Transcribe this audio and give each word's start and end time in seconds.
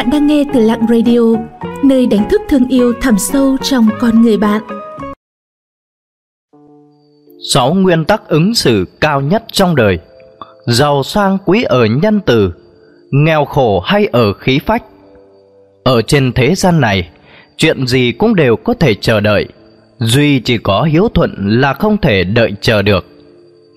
Bạn 0.00 0.10
đang 0.10 0.26
nghe 0.26 0.44
từ 0.54 0.60
Lặng 0.60 0.86
Radio, 0.88 1.20
nơi 1.84 2.06
đánh 2.06 2.28
thức 2.30 2.40
thương 2.48 2.68
yêu 2.68 2.92
thẳm 3.00 3.18
sâu 3.18 3.56
trong 3.62 3.88
con 4.00 4.22
người 4.22 4.36
bạn. 4.36 4.62
Sáu 7.52 7.74
nguyên 7.74 8.04
tắc 8.04 8.28
ứng 8.28 8.54
xử 8.54 8.84
cao 9.00 9.20
nhất 9.20 9.44
trong 9.52 9.76
đời. 9.76 9.98
Giàu 10.66 11.02
sang 11.02 11.38
quý 11.44 11.62
ở 11.62 11.84
nhân 11.84 12.20
từ 12.26 12.52
Nghèo 13.10 13.44
khổ 13.44 13.80
hay 13.80 14.06
ở 14.06 14.32
khí 14.32 14.58
phách. 14.66 14.82
Ở 15.84 16.02
trên 16.02 16.32
thế 16.32 16.54
gian 16.54 16.80
này 16.80 17.08
Chuyện 17.56 17.86
gì 17.86 18.12
cũng 18.12 18.34
đều 18.34 18.56
có 18.56 18.74
thể 18.74 18.94
chờ 18.94 19.20
đợi. 19.20 19.48
Duy 19.98 20.40
chỉ 20.40 20.58
có 20.58 20.82
hiếu 20.82 21.08
thuận 21.14 21.60
là 21.60 21.72
không 21.72 21.96
thể 21.98 22.24
đợi 22.24 22.52
chờ 22.60 22.82
được. 22.82 23.06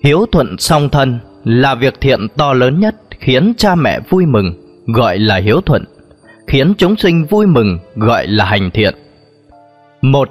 Hiếu 0.04 0.26
thuận 0.32 0.56
song 0.58 0.88
thân 0.88 1.18
là 1.44 1.74
việc 1.74 2.00
thiện 2.00 2.28
to 2.36 2.52
lớn 2.52 2.80
nhất 2.80 2.94
Khiến 3.20 3.52
cha 3.56 3.74
mẹ 3.74 4.00
vui 4.08 4.26
mừng 4.26 4.54
Gọi 4.86 5.18
là 5.18 5.36
hiếu 5.36 5.60
thuận. 5.60 5.84
Khiến 6.46 6.74
chúng 6.78 6.96
sinh 6.96 7.24
vui 7.24 7.46
mừng 7.46 7.78
Gọi 7.96 8.26
là 8.26 8.44
hành 8.44 8.70
thiện. 8.70 8.94
Một, 10.02 10.30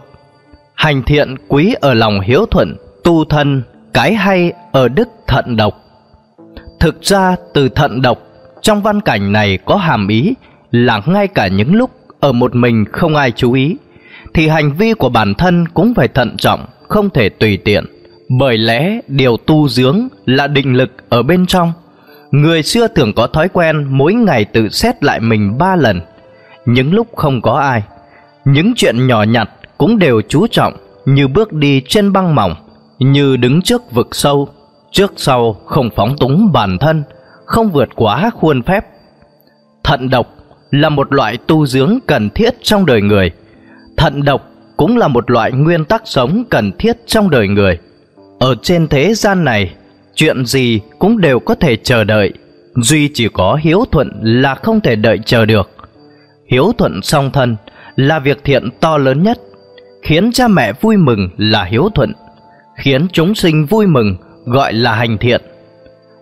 Hành 0.76 1.04
thiện 1.04 1.36
quý 1.48 1.76
ở 1.82 1.94
lòng 1.94 2.20
hiếu 2.20 2.46
thuận, 2.52 2.76
Tu 3.04 3.26
thân, 3.26 3.64
cái 3.94 4.14
hay 4.14 4.54
ở 4.72 4.88
đức 4.88 5.10
thận 5.28 5.58
độc. 5.58 5.80
Thực 6.80 7.02
ra, 7.02 7.36
từ 7.54 7.70
thận 7.70 8.02
độc, 8.02 8.18
Trong 8.62 8.82
văn 8.82 9.02
cảnh 9.02 9.32
này 9.32 9.58
có 9.66 9.76
hàm 9.76 10.08
ý 10.08 10.34
Là 10.72 11.02
ngay 11.06 11.28
cả 11.28 11.48
những 11.48 11.76
lúc 11.76 11.92
Ở 12.20 12.32
một 12.32 12.56
mình 12.56 12.86
không 12.92 13.16
ai 13.16 13.32
chú 13.32 13.54
ý, 13.54 13.78
Thì 14.34 14.48
hành 14.48 14.74
vi 14.74 14.94
của 14.94 15.10
bản 15.10 15.34
thân 15.34 15.68
cũng 15.74 15.94
phải 15.94 16.08
thận 16.08 16.38
trọng, 16.38 16.66
Không 16.88 17.10
thể 17.10 17.30
tùy 17.30 17.58
tiện. 17.58 17.86
Bởi 18.30 18.58
lẽ, 18.58 19.00
điều 19.08 19.38
tu 19.38 19.70
dưỡng 19.70 20.08
Là 20.26 20.48
định 20.48 20.74
lực 20.74 20.92
ở 21.10 21.24
bên 21.24 21.46
trong. 21.46 21.74
Người 22.34 22.64
xưa 22.64 22.88
thường 22.88 23.14
có 23.14 23.28
thói 23.28 23.50
quen 23.50 23.88
Mỗi 23.90 24.14
ngày 24.14 24.46
tự 24.46 24.70
xét 24.70 25.04
lại 25.04 25.20
mình 25.20 25.58
ba 25.58 25.76
lần. 25.76 26.02
Những 26.66 26.94
lúc 26.94 27.08
không 27.16 27.42
có 27.42 27.54
ai, 27.54 27.84
Những 28.46 28.74
chuyện 28.76 29.08
nhỏ 29.08 29.24
nhặt 29.24 29.50
Cũng 29.78 30.00
đều 30.00 30.22
chú 30.30 30.48
trọng 30.48 30.74
Như 31.06 31.28
bước 31.28 31.54
đi 31.54 31.82
trên 31.88 32.14
băng 32.14 32.36
mỏng, 32.36 32.56
Như 33.00 33.38
đứng 33.38 33.62
trước 33.62 33.92
vực 33.92 34.08
sâu. 34.12 34.48
Trước 34.92 35.14
sau 35.18 35.54
không 35.66 35.90
phóng 35.96 36.16
túng 36.18 36.52
bản 36.52 36.78
thân, 36.78 37.04
Không 37.46 37.72
vượt 37.72 37.90
quá 37.96 38.30
khuôn 38.40 38.64
phép. 38.64 38.86
Thận 39.84 40.10
độc 40.10 40.28
là 40.72 40.90
một 40.90 41.14
loại 41.14 41.38
tu 41.48 41.66
dưỡng 41.66 42.00
cần 42.08 42.30
thiết 42.30 42.54
trong 42.62 42.86
đời 42.86 43.02
người. 43.02 43.32
Thận 43.98 44.24
độc 44.24 44.48
cũng 44.78 44.98
là 44.98 45.08
một 45.08 45.32
loại 45.32 45.52
nguyên 45.52 45.86
tắc 45.86 46.02
sống 46.06 46.44
cần 46.50 46.72
thiết 46.72 46.98
trong 47.08 47.30
đời 47.30 47.48
người. 47.48 47.80
Ở 48.40 48.56
trên 48.62 48.88
thế 48.88 49.14
gian 49.14 49.44
này 49.44 49.74
Chuyện 50.16 50.46
gì 50.46 50.80
cũng 51.00 51.22
đều 51.22 51.40
có 51.40 51.56
thể 51.56 51.76
chờ 51.76 52.04
đợi. 52.04 52.34
Duy 52.76 53.10
chỉ 53.14 53.28
có 53.34 53.60
hiếu 53.62 53.86
thuận 53.92 54.10
là 54.22 54.56
không 54.56 54.82
thể 54.82 54.96
đợi 54.96 55.20
chờ 55.26 55.46
được. 55.46 55.70
Hiếu 56.52 56.72
thuận 56.78 57.02
song 57.02 57.32
thân 57.32 57.56
là 57.96 58.20
việc 58.20 58.44
thiện 58.44 58.70
to 58.80 58.98
lớn 58.98 59.24
nhất 59.24 59.40
Khiến 60.04 60.32
cha 60.32 60.48
mẹ 60.48 60.74
vui 60.82 60.98
mừng 60.98 61.30
là 61.38 61.64
hiếu 61.64 61.90
thuận 61.96 62.14
Khiến 62.78 63.08
chúng 63.12 63.36
sinh 63.36 63.66
vui 63.66 63.88
mừng 63.88 64.16
gọi 64.46 64.74
là 64.74 64.96
hành 64.96 65.18
thiện. 65.18 65.42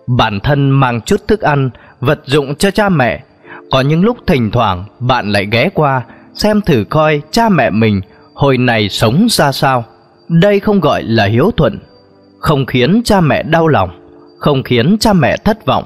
Bản 0.06 0.40
thân 0.40 0.70
mang 0.70 1.00
chút 1.00 1.28
thức 1.28 1.40
ăn, 1.40 1.70
vật 2.00 2.20
dụng 2.24 2.54
cho 2.54 2.70
cha 2.70 2.88
mẹ 2.88 3.22
Có 3.70 3.80
những 3.80 4.04
lúc 4.04 4.16
thỉnh 4.26 4.50
thoảng 4.50 4.84
bạn 4.98 5.32
lại 5.32 5.48
ghé 5.50 5.68
qua 5.74 6.02
Xem 6.34 6.60
thử 6.60 6.84
coi 6.90 7.22
cha 7.30 7.48
mẹ 7.48 7.70
mình 7.70 8.00
hồi 8.34 8.58
này 8.58 8.88
sống 8.88 9.26
ra 9.30 9.52
sao. 9.52 9.84
Đây 10.28 10.60
không 10.60 10.80
gọi 10.80 11.02
là 11.02 11.24
hiếu 11.24 11.50
thuận. 11.56 11.78
Không 12.42 12.66
khiến 12.66 13.02
cha 13.04 13.20
mẹ 13.20 13.42
đau 13.42 13.68
lòng, 13.68 13.90
Không 14.38 14.62
khiến 14.62 14.96
cha 15.00 15.12
mẹ 15.12 15.36
thất 15.36 15.66
vọng, 15.66 15.84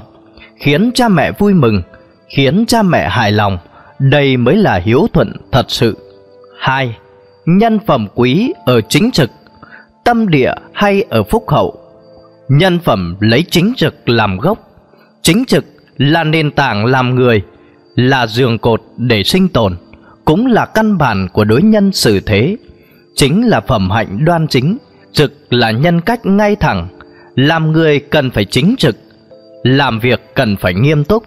Khiến 0.57 0.91
cha 0.95 1.09
mẹ 1.09 1.33
vui 1.33 1.55
mừng, 1.55 1.83
Khiến 2.29 2.65
cha 2.67 2.83
mẹ 2.83 3.09
hài 3.09 3.33
lòng. 3.33 3.59
Đây 3.99 4.37
mới 4.37 4.57
là 4.57 4.75
hiếu 4.75 5.07
thuận 5.13 5.33
thật 5.53 5.67
sự. 5.69 5.97
Hai, 6.59 6.97
Nhân 7.47 7.79
phẩm 7.87 8.07
quý 8.15 8.53
ở 8.67 8.81
chính 8.81 9.11
trực, 9.11 9.31
Tâm 10.05 10.29
địa 10.29 10.53
hay 10.73 11.03
ở 11.11 11.23
phúc 11.23 11.45
hậu. 11.49 11.79
Nhân 12.49 12.79
phẩm 12.79 13.17
lấy 13.21 13.45
chính 13.51 13.73
trực 13.77 14.09
làm 14.09 14.39
gốc, 14.39 14.59
Chính 15.23 15.45
trực 15.45 15.65
là 15.97 16.25
nền 16.25 16.51
tảng 16.51 16.85
làm 16.87 17.15
người, 17.15 17.43
Là 17.95 18.27
giường 18.27 18.59
cột 18.59 18.83
để 18.97 19.23
sinh 19.23 19.49
tồn, 19.49 19.77
Cũng 20.25 20.47
là 20.47 20.67
căn 20.67 20.99
bản 20.99 21.29
của 21.33 21.45
đối 21.45 21.63
nhân 21.63 21.93
xử 21.93 22.21
thế, 22.21 22.57
Chính 23.15 23.47
là 23.47 23.61
phẩm 23.61 23.91
hạnh 23.91 24.25
đoan 24.25 24.49
chính. 24.49 24.77
Trực 25.17 25.33
là 25.51 25.71
nhân 25.71 26.01
cách 26.01 26.27
ngay 26.27 26.57
thẳng. 26.57 26.89
Làm 27.35 27.73
người 27.73 28.01
cần 28.01 28.31
phải 28.31 28.45
chính 28.45 28.75
trực, 28.79 28.97
Làm 29.63 30.01
việc 30.01 30.35
cần 30.35 30.57
phải 30.57 30.75
nghiêm 30.75 31.05
túc. 31.05 31.25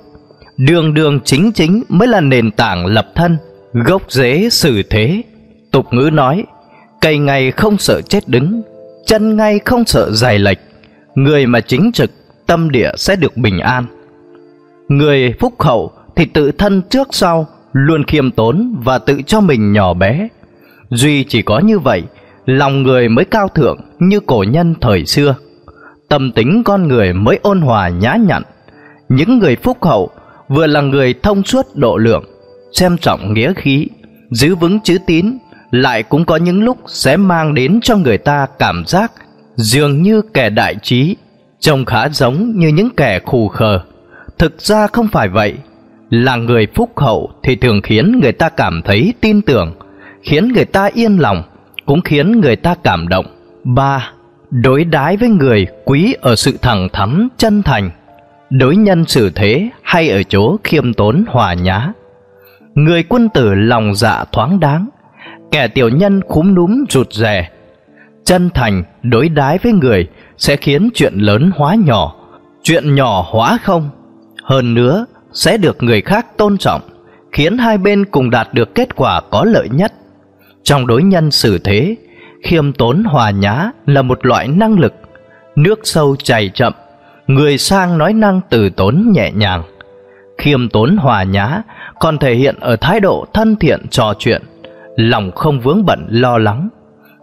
Đường 0.57 0.94
đường 0.94 1.19
chính 1.25 1.51
chính 1.51 1.83
mới 1.89 2.07
là 2.07 2.22
nền 2.22 2.51
tảng 2.51 2.85
lập 2.85 3.07
thân, 3.16 3.38
Gốc 3.73 4.01
rễ 4.09 4.49
xử 4.51 4.83
thế. 4.89 5.22
Tục 5.72 5.85
ngữ 5.91 6.09
nói, 6.13 6.44
Cây 7.01 7.17
ngay 7.17 7.51
không 7.51 7.78
sợ 7.78 8.01
chết 8.01 8.28
đứng, 8.28 8.61
Chân 9.05 9.38
ngay 9.38 9.59
không 9.66 9.85
sợ 9.85 10.11
dài 10.11 10.39
lệch. 10.39 10.59
Người 11.16 11.45
mà 11.45 11.61
chính 11.61 11.91
trực, 11.91 12.11
Tâm 12.47 12.72
địa 12.72 12.91
sẽ 12.97 13.16
được 13.16 13.38
bình 13.38 13.59
an. 13.59 13.85
Người 14.88 15.33
phúc 15.39 15.53
hậu 15.59 15.91
Thì 16.16 16.25
tự 16.25 16.51
thân 16.51 16.81
trước 16.89 17.07
sau, 17.11 17.47
Luôn 17.73 18.03
khiêm 18.03 18.31
tốn 18.31 18.75
và 18.83 18.97
tự 18.97 19.22
cho 19.28 19.41
mình 19.41 19.73
nhỏ 19.73 19.94
bé. 19.94 20.28
Duy 20.89 21.23
chỉ 21.23 21.41
có 21.41 21.59
như 21.59 21.79
vậy 21.79 22.03
Lòng 22.49 22.83
người 22.83 23.09
mới 23.09 23.25
cao 23.25 23.47
thượng 23.47 23.79
Như 23.99 24.19
cổ 24.19 24.45
nhân 24.47 24.75
thời 24.81 25.05
xưa. 25.05 25.35
Tâm 26.07 26.31
tính 26.31 26.63
con 26.65 26.87
người 26.87 27.13
mới 27.13 27.39
ôn 27.41 27.61
hòa 27.61 27.89
nhã 27.89 28.15
nhặn. 28.15 28.43
Những 29.09 29.39
người 29.39 29.55
phúc 29.55 29.77
hậu 29.81 30.09
Vừa 30.47 30.67
là 30.67 30.81
người 30.81 31.13
thông 31.23 31.43
suốt 31.43 31.65
độ 31.75 31.97
lượng, 31.97 32.23
Xem 32.73 32.97
trọng 32.97 33.33
nghĩa 33.33 33.53
khí, 33.55 33.87
Giữ 34.29 34.55
vững 34.55 34.79
chữ 34.83 34.97
tín, 35.05 35.37
Lại 35.71 36.03
cũng 36.03 36.25
có 36.25 36.35
những 36.35 36.63
lúc 36.63 36.77
sẽ 36.87 37.17
mang 37.17 37.53
đến 37.53 37.79
cho 37.81 37.97
người 37.97 38.17
ta 38.17 38.47
cảm 38.59 38.83
giác 38.87 39.11
dường 39.55 40.03
như 40.03 40.21
kẻ 40.33 40.49
đại 40.49 40.75
trí, 40.83 41.16
trông 41.59 41.85
khá 41.85 42.09
giống 42.09 42.59
như 42.59 42.67
những 42.67 42.89
kẻ 42.97 43.19
khù 43.25 43.47
khờ. 43.47 43.79
Thực 44.37 44.61
ra 44.61 44.87
không 44.87 45.07
phải 45.07 45.29
vậy. 45.29 45.53
Là 46.09 46.35
người 46.35 46.67
phúc 46.75 46.91
hậu 46.95 47.31
thì 47.43 47.55
thường 47.55 47.81
khiến 47.81 48.19
người 48.21 48.31
ta 48.31 48.49
cảm 48.49 48.81
thấy 48.85 49.13
tin 49.21 49.41
tưởng, 49.41 49.73
khiến 50.21 50.47
người 50.53 50.66
ta 50.66 50.89
yên 50.93 51.17
lòng 51.17 51.43
cũng 51.89 52.01
khiến 52.01 52.41
người 52.41 52.55
ta 52.55 52.75
cảm 52.83 53.07
động. 53.07 53.25
Ba, 53.63 54.11
đối 54.50 54.83
đái 54.83 55.17
với 55.17 55.29
người 55.29 55.67
quý 55.85 56.16
ở 56.22 56.35
sự 56.35 56.57
thẳng 56.61 56.88
thắn, 56.94 57.27
chân 57.38 57.63
thành. 57.63 57.89
Đối 58.50 58.75
nhân 58.75 59.05
xử 59.05 59.29
thế 59.35 59.69
hay 59.83 60.09
ở 60.09 60.23
chỗ 60.23 60.57
khiêm 60.63 60.94
tốn, 60.94 61.23
hòa 61.28 61.53
nhã. 61.53 61.91
Người 62.73 63.03
quân 63.03 63.29
tử 63.29 63.53
lòng 63.53 63.95
dạ 63.95 64.23
thoáng 64.31 64.59
đáng, 64.59 64.89
kẻ 65.51 65.67
tiểu 65.67 65.89
nhân 65.89 66.22
khúm 66.28 66.55
núm, 66.55 66.83
rụt 66.89 67.13
rè. 67.13 67.49
Chân 68.25 68.49
thành, 68.53 68.83
đối 69.03 69.29
đái 69.29 69.57
với 69.57 69.73
người 69.73 70.07
sẽ 70.38 70.55
khiến 70.55 70.89
chuyện 70.94 71.13
lớn 71.17 71.51
hóa 71.55 71.75
nhỏ, 71.75 72.16
chuyện 72.63 72.95
nhỏ 72.95 73.25
hóa 73.29 73.57
không. 73.63 73.89
Hơn 74.44 74.73
nữa, 74.73 75.05
sẽ 75.33 75.57
được 75.57 75.83
người 75.83 76.01
khác 76.01 76.38
tôn 76.38 76.57
trọng, 76.57 76.81
khiến 77.31 77.57
hai 77.57 77.78
bên 77.78 78.05
cùng 78.05 78.29
đạt 78.29 78.53
được 78.53 78.75
kết 78.75 78.95
quả 78.95 79.22
có 79.31 79.44
lợi 79.44 79.69
nhất 79.69 79.94
trong 80.69 80.88
đối 80.88 81.03
nhân 81.03 81.31
xử 81.31 81.57
thế, 81.57 81.96
khiêm 82.44 82.74
tốn 82.74 83.03
hòa 83.03 83.31
nhã 83.31 83.72
là 83.85 84.02
một 84.02 84.25
loại 84.25 84.47
năng 84.47 84.80
lực. 84.80 84.94
Nước 85.56 85.80
sâu 85.84 86.16
chảy 86.16 86.52
chậm, 86.53 86.74
người 87.28 87.57
sang 87.57 87.97
nói 87.97 88.13
năng 88.13 88.41
từ 88.50 88.69
tốn 88.69 89.12
nhẹ 89.13 89.31
nhàng. 89.31 89.63
Khiêm 90.38 90.69
tốn 90.69 90.97
hòa 90.97 91.24
nhã 91.24 91.62
còn 92.00 92.18
thể 92.18 92.35
hiện 92.35 92.56
ở 92.59 92.75
thái 92.75 93.00
độ 93.00 93.25
thân 93.34 93.56
thiện 93.56 93.88
trò 93.90 94.13
chuyện, 94.19 94.41
lòng 94.96 95.31
không 95.31 95.59
vướng 95.59 95.85
bận 95.85 96.08
lo 96.09 96.38
lắng. 96.38 96.69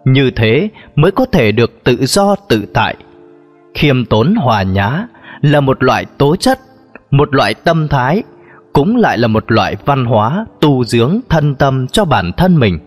Như 0.05 0.31
thế 0.31 0.69
mới 0.97 1.11
có 1.11 1.25
thể 1.25 1.53
được 1.53 1.85
tự 1.85 2.07
do 2.07 2.37
tự 2.49 2.67
tại. 2.75 2.95
Khiêm 3.75 4.05
tốn 4.05 4.35
hòa 4.35 4.63
nhã 4.63 5.07
là 5.41 5.61
một 5.61 5.83
loại 5.83 6.07
tố 6.19 6.37
chất, 6.37 6.59
một 7.11 7.35
loại 7.35 7.55
tâm 7.55 7.89
thái, 7.89 8.23
cũng 8.73 8.97
lại 8.97 9.19
là 9.19 9.29
một 9.29 9.53
loại 9.53 9.77
văn 9.85 10.05
hóa 10.05 10.47
tu 10.61 10.85
dưỡng 10.85 11.21
thân 11.29 11.55
tâm 11.55 11.87
cho 11.87 12.05
bản 12.05 12.33
thân 12.37 12.57
mình. 12.57 12.79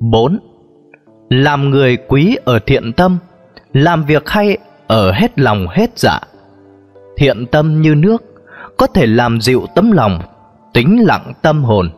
4. 0.00 0.38
Làm 1.30 1.70
người 1.70 1.96
quý 1.96 2.36
ở 2.44 2.58
thiện 2.66 2.92
tâm, 2.92 3.18
Làm 3.72 4.04
việc 4.04 4.28
hay 4.28 4.58
ở 4.86 5.12
hết 5.12 5.38
lòng 5.38 5.66
hết 5.70 5.90
dạ. 5.98 6.20
Thiện 7.16 7.46
tâm 7.46 7.82
như 7.82 7.94
nước, 7.94 8.22
Có 8.76 8.86
thể 8.86 9.06
làm 9.06 9.40
dịu 9.40 9.66
tấm 9.74 9.92
lòng 9.92 10.20
Tính 10.74 11.06
lặng 11.06 11.32
tâm 11.42 11.64
hồn. 11.64 11.90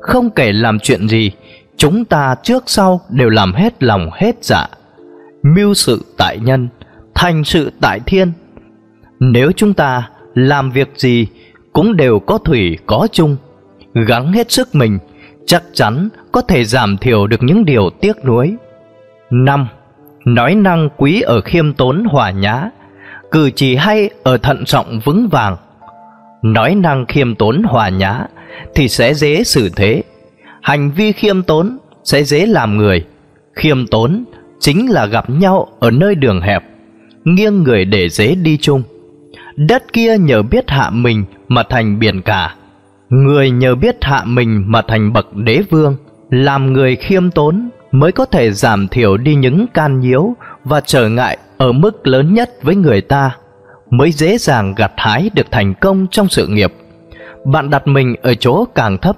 Không 0.00 0.30
kể 0.30 0.52
làm 0.52 0.78
chuyện 0.78 1.08
gì, 1.08 1.30
chúng 1.76 2.04
ta 2.04 2.34
trước 2.42 2.62
sau 2.66 3.00
đều 3.08 3.28
làm 3.28 3.52
hết 3.52 3.82
lòng 3.82 4.10
hết 4.12 4.44
dạ. 4.44 4.66
Mưu 5.42 5.74
sự 5.74 6.04
tại 6.18 6.38
nhân, 6.38 6.68
thành 7.14 7.44
sự 7.44 7.72
tại 7.80 8.00
thiên. 8.06 8.32
Nếu 9.20 9.52
chúng 9.56 9.74
ta 9.74 10.10
làm 10.34 10.70
việc 10.70 10.92
gì 10.96 11.26
cũng 11.72 11.96
đều 11.96 12.18
có 12.18 12.38
thủy, 12.38 12.78
có 12.86 13.08
chung. 13.12 13.36
Gắng 13.94 14.32
hết 14.32 14.52
sức 14.52 14.74
mình 14.74 14.98
chắc 15.46 15.62
chắn 15.72 16.08
có 16.32 16.40
thể 16.40 16.64
giảm 16.64 16.98
thiểu 16.98 17.26
được 17.26 17.42
những 17.42 17.64
điều 17.64 17.90
tiếc 18.00 18.24
nuối 18.24 18.56
năm 19.30 19.68
nói 20.24 20.54
năng 20.54 20.88
quý 20.96 21.20
ở 21.20 21.40
khiêm 21.40 21.72
tốn 21.72 22.04
hòa 22.04 22.30
nhã 22.30 22.70
cử 23.30 23.50
chỉ 23.50 23.76
hay 23.76 24.10
ở 24.22 24.36
thận 24.36 24.64
trọng 24.64 25.00
vững 25.04 25.28
vàng 25.28 25.56
nói 26.44 26.74
năng 26.74 27.06
khiêm 27.06 27.34
tốn 27.34 27.62
hòa 27.62 27.88
nhã 27.88 28.26
thì 28.74 28.88
sẽ 28.88 29.14
dễ 29.14 29.44
xử 29.44 29.68
thế. 29.76 30.02
Hành 30.62 30.90
vi 30.90 31.12
khiêm 31.12 31.42
tốn 31.42 31.78
sẽ 32.04 32.24
dễ 32.24 32.46
làm 32.46 32.76
người. 32.76 33.04
Khiêm 33.54 33.86
tốn 33.86 34.24
chính 34.60 34.90
là 34.90 35.06
gặp 35.06 35.30
nhau 35.30 35.68
ở 35.80 35.90
nơi 35.90 36.14
đường 36.14 36.40
hẹp, 36.40 36.64
nghiêng 37.24 37.62
người 37.62 37.84
để 37.84 38.08
dễ 38.08 38.34
đi 38.34 38.58
chung. 38.60 38.82
Đất 39.56 39.92
kia 39.92 40.18
nhờ 40.18 40.42
biết 40.42 40.70
hạ 40.70 40.90
mình 40.90 41.24
mà 41.48 41.62
thành 41.62 41.98
biển 41.98 42.22
cả, 42.22 42.54
người 43.08 43.50
nhờ 43.50 43.74
biết 43.74 43.96
hạ 44.00 44.22
mình 44.26 44.64
mà 44.66 44.82
thành 44.88 45.12
bậc 45.12 45.36
đế 45.36 45.62
vương. 45.70 45.96
Làm 46.30 46.72
người 46.72 46.96
khiêm 46.96 47.30
tốn 47.30 47.70
mới 47.92 48.12
có 48.12 48.24
thể 48.24 48.50
giảm 48.52 48.88
thiểu 48.88 49.16
đi 49.16 49.34
những 49.34 49.66
can 49.74 50.00
nhiễu 50.00 50.34
và 50.64 50.80
trở 50.80 51.08
ngại 51.08 51.38
ở 51.58 51.72
mức 51.72 52.06
lớn 52.06 52.34
nhất 52.34 52.50
với 52.62 52.76
người 52.76 53.00
ta, 53.00 53.36
mới 53.90 54.12
dễ 54.12 54.38
dàng 54.38 54.74
gặt 54.76 54.92
hái 54.96 55.30
được 55.34 55.46
thành 55.50 55.74
công 55.80 56.06
trong 56.10 56.28
sự 56.28 56.46
nghiệp. 56.46 56.72
Bạn 57.44 57.70
đặt 57.70 57.86
mình 57.86 58.16
ở 58.22 58.34
chỗ 58.34 58.64
càng 58.74 58.98
thấp, 58.98 59.16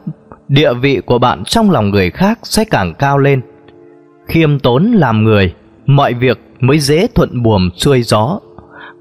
địa 0.49 0.75
vị 0.75 1.01
của 1.07 1.19
bạn 1.19 1.45
trong 1.45 1.71
lòng 1.71 1.91
người 1.91 2.11
khác 2.11 2.39
sẽ 2.43 2.65
càng 2.65 2.95
cao 2.95 3.19
lên. 3.19 3.41
Khiêm 4.27 4.59
tốn 4.59 4.93
làm 4.93 5.25
người, 5.25 5.55
mọi 5.87 6.15
việc 6.15 6.41
mới 6.61 6.79
dễ 6.79 7.07
thuận 7.15 7.43
buồm 7.43 7.71
xuôi 7.77 8.03
gió. 8.03 8.41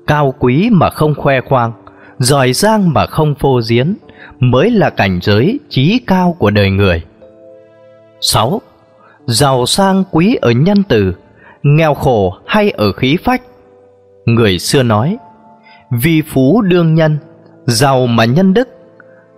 Cao 0.08 0.34
quý 0.40 0.70
mà 0.72 0.90
không 0.90 1.16
khoe 1.16 1.42
khoang, 1.42 1.72
giỏi 2.18 2.54
giang 2.54 2.94
mà 2.94 3.06
không 3.06 3.36
phô 3.36 3.62
diễn, 3.62 3.96
mới 4.40 4.72
là 4.72 4.90
cảnh 4.90 5.20
giới 5.22 5.60
trí 5.70 6.00
cao 6.08 6.36
của 6.40 6.50
đời 6.50 6.70
người. 6.70 7.02
6. 8.22 8.62
Giàu 9.26 9.66
sang 9.66 10.04
quý 10.12 10.36
ở 10.42 10.52
nhân 10.52 10.84
từ, 10.84 11.14
nghèo 11.64 11.94
khổ 11.94 12.38
hay 12.46 12.72
ở 12.72 12.92
khí 12.92 13.18
phách. 13.24 13.42
Người 14.26 14.60
xưa 14.60 14.84
nói, 14.84 15.18
vì 15.92 16.22
phú 16.22 16.62
đương 16.62 16.96
nhân, 16.96 17.18
giàu 17.66 18.08
mà 18.08 18.26
nhân 18.26 18.54
đức. 18.54 18.70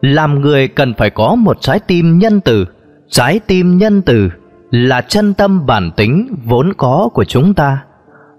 Làm 0.01 0.41
người 0.41 0.67
cần 0.67 0.93
phải 0.93 1.09
có 1.09 1.35
một 1.35 1.57
trái 1.61 1.79
tim 1.79 2.19
nhân 2.19 2.41
từ, 2.41 2.65
trái 3.09 3.39
tim 3.47 3.77
nhân 3.77 4.01
từ 4.01 4.29
là 4.71 5.01
chân 5.01 5.33
tâm 5.33 5.65
bản 5.65 5.91
tính 5.95 6.35
vốn 6.45 6.73
có 6.77 7.09
của 7.13 7.23
chúng 7.23 7.53
ta. 7.53 7.83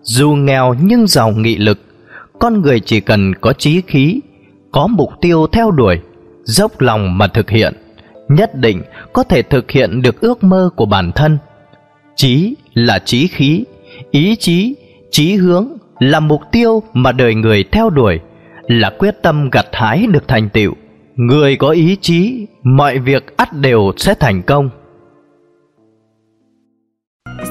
Dù 0.02 0.30
nghèo 0.30 0.74
nhưng 0.82 1.06
giàu 1.06 1.30
nghị 1.30 1.56
lực, 1.56 1.78
con 2.38 2.60
người 2.62 2.80
chỉ 2.80 3.00
cần 3.00 3.34
có 3.40 3.52
chí 3.52 3.82
khí, 3.86 4.20
có 4.72 4.86
mục 4.86 5.10
tiêu 5.20 5.46
theo 5.52 5.70
đuổi, 5.70 6.00
dốc 6.48 6.80
lòng 6.80 7.18
mà 7.18 7.26
thực 7.26 7.50
hiện, 7.50 7.74
nhất 8.28 8.54
định 8.54 8.82
có 9.12 9.22
thể 9.22 9.42
thực 9.42 9.70
hiện 9.70 10.02
được 10.02 10.20
ước 10.20 10.44
mơ 10.44 10.70
của 10.76 10.86
bản 10.86 11.12
thân. 11.12 11.38
Chí 12.16 12.54
là 12.74 12.98
chí 12.98 13.26
khí, 13.26 13.64
ý 14.10 14.36
chí, 14.36 14.76
chí 15.10 15.36
hướng 15.36 15.68
là 15.98 16.20
mục 16.20 16.40
tiêu 16.52 16.82
mà 16.92 17.12
đời 17.12 17.34
người 17.34 17.64
theo 17.72 17.90
đuổi, 17.90 18.20
là 18.66 18.90
quyết 18.98 19.22
tâm 19.22 19.50
gặt 19.50 19.66
hái 19.72 20.06
được 20.06 20.28
thành 20.28 20.48
tựu. 20.48 20.72
Người 21.16 21.56
có 21.56 21.70
ý 21.70 21.96
chí, 22.00 22.46
mọi 22.62 22.98
việc 22.98 23.36
ắt 23.36 23.52
đều 23.52 23.92
sẽ 23.96 24.14
thành 24.14 24.42
công. 24.42 24.70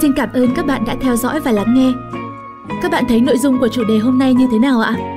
Xin 0.01 0.13
cảm 0.13 0.29
ơn 0.33 0.47
các 0.55 0.65
bạn 0.65 0.85
đã 0.87 0.95
theo 1.01 1.15
dõi 1.15 1.39
và 1.39 1.51
lắng 1.51 1.73
nghe. 1.73 1.91
Các 2.81 2.91
bạn 2.91 3.03
thấy 3.09 3.21
nội 3.21 3.37
dung 3.37 3.59
của 3.59 3.67
chủ 3.67 3.83
đề 3.83 3.97
hôm 3.97 4.19
nay 4.19 4.33
như 4.33 4.47
thế 4.51 4.59
nào 4.59 4.79
ạ? 4.79 5.16